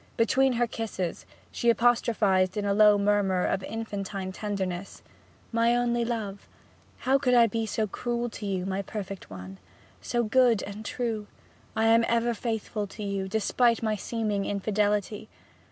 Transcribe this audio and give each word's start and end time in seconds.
Between 0.17 0.53
her 0.53 0.65
kisses, 0.65 1.27
she 1.51 1.69
apostrophized 1.69 2.57
it 2.57 2.61
in 2.63 2.65
a 2.65 2.73
low 2.73 2.97
murmur 2.97 3.45
of 3.45 3.61
infantine 3.61 4.31
tenderness: 4.33 5.03
'My 5.51 5.75
only 5.75 6.03
love 6.03 6.47
how 6.97 7.19
could 7.19 7.35
I 7.35 7.45
be 7.45 7.67
so 7.67 7.85
cruel 7.85 8.27
to 8.31 8.47
you, 8.47 8.65
my 8.65 8.81
perfect 8.81 9.29
one 9.29 9.59
so 10.01 10.23
good 10.23 10.63
and 10.63 10.83
true 10.83 11.27
I 11.75 11.85
am 11.85 12.03
ever 12.07 12.33
faithful 12.33 12.87
to 12.87 13.03
you, 13.03 13.27
despite 13.27 13.83
my 13.83 13.95
seeming 13.95 14.43
infidelity! 14.45 15.29